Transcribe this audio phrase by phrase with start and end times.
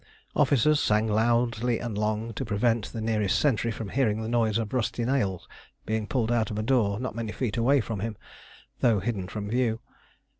[0.35, 4.73] Officers sang loudly and long to prevent the nearest sentry from hearing the noise of
[4.73, 5.47] rusty nails
[5.85, 8.17] being pulled out of a door not many feet away from him,
[8.79, 9.79] though hidden from view.